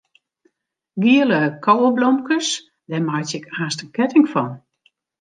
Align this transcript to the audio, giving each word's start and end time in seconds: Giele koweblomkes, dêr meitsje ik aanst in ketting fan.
Giele 1.01 1.39
koweblomkes, 1.63 2.47
dêr 2.89 3.03
meitsje 3.07 3.37
ik 3.39 3.45
aanst 3.61 3.83
in 3.83 3.93
ketting 3.97 4.27
fan. 4.33 4.51